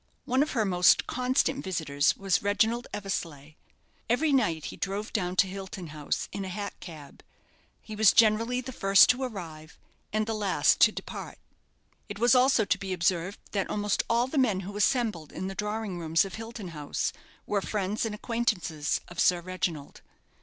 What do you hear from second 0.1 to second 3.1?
One of her most constant visitors was Reginald